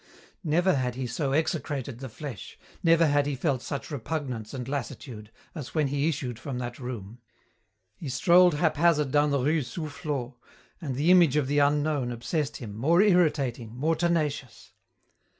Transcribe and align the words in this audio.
Never 0.43 0.73
had 0.77 0.95
he 0.95 1.05
so 1.05 1.31
execrated 1.31 1.99
the 1.99 2.09
flesh, 2.09 2.57
never 2.81 3.05
had 3.05 3.27
he 3.27 3.35
felt 3.35 3.61
such 3.61 3.91
repugnance 3.91 4.51
and 4.51 4.67
lassitude, 4.67 5.29
as 5.53 5.75
when 5.75 5.89
he 5.89 6.09
issued 6.09 6.39
from 6.39 6.57
that 6.57 6.79
room. 6.79 7.19
He 7.97 8.09
strolled 8.09 8.55
haphazard 8.55 9.11
down 9.11 9.29
the 9.29 9.37
rue 9.43 9.61
Soufflot, 9.61 10.33
and 10.81 10.95
the 10.95 11.11
image 11.11 11.35
of 11.35 11.45
the 11.45 11.59
unknown 11.59 12.11
obsessed 12.11 12.57
him, 12.57 12.75
more 12.75 12.99
irritating, 13.03 13.75
more 13.77 13.95
tenacious. 13.95 14.71